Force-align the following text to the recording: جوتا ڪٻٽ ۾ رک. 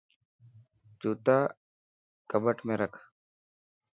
جوتا 1.01 1.37
ڪٻٽ 2.31 2.57
۾ 2.67 2.73
رک. 2.81 2.93